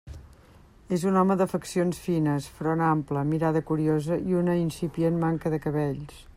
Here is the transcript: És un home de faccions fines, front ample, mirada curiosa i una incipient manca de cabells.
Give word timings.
És 0.95 1.03
un 1.09 1.19
home 1.21 1.35
de 1.41 1.45
faccions 1.51 1.99
fines, 2.05 2.47
front 2.61 2.83
ample, 2.87 3.25
mirada 3.35 3.63
curiosa 3.71 4.21
i 4.33 4.39
una 4.43 4.59
incipient 4.65 5.25
manca 5.27 5.57
de 5.57 5.65
cabells. 5.69 6.23